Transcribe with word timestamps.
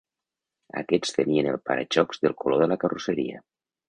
Aquests 0.79 1.11
tenien 1.17 1.49
el 1.51 1.59
para-xocs 1.69 2.23
del 2.23 2.33
color 2.45 2.63
de 2.63 2.69
la 2.73 2.79
carrosseria. 2.85 3.43